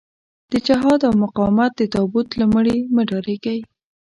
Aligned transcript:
د 0.51 0.53
جهاد 0.67 0.99
او 1.07 1.13
مقاومت 1.23 1.71
د 1.77 1.81
تابوت 1.93 2.27
له 2.39 2.45
مړي 2.53 2.77
مه 2.95 3.03
ډارېږئ. 3.09 3.59